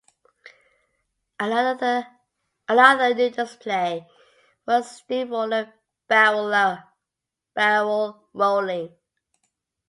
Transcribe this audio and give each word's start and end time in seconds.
Another 1.39 2.07
new 2.73 3.29
display 3.29 4.07
was 4.65 4.89
steam 4.95 5.29
roller 5.29 5.71
barrel 6.07 6.81
rolling. 8.33 8.95